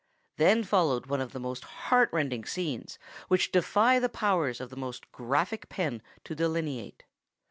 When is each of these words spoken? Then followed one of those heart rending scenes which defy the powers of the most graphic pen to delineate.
Then 0.37 0.63
followed 0.63 1.05
one 1.05 1.21
of 1.21 1.31
those 1.31 1.59
heart 1.61 2.09
rending 2.11 2.43
scenes 2.43 2.97
which 3.27 3.51
defy 3.51 3.99
the 3.99 4.09
powers 4.09 4.59
of 4.59 4.71
the 4.71 4.75
most 4.75 5.11
graphic 5.11 5.69
pen 5.69 6.01
to 6.23 6.33
delineate. 6.33 7.03